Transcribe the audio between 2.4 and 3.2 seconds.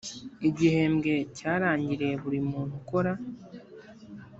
muntu ukora